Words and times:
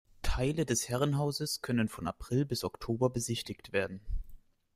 Teile 0.23 0.65
des 0.65 0.89
Herrenhauses 0.89 1.61
können 1.61 1.87
von 1.87 2.07
April 2.07 2.43
bis 2.43 2.63
Oktober 2.63 3.11
besichtigt 3.11 3.71
werden. 3.71 4.01